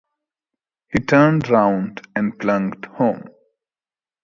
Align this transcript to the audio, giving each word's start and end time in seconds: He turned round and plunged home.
He 0.91 0.97
turned 0.97 1.47
round 1.49 2.07
and 2.15 2.39
plunged 2.39 2.85
home. 2.85 3.29